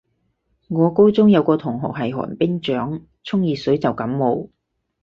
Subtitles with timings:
[0.69, 4.49] 我高中有個同學係寒冰掌，沖熱水就感冒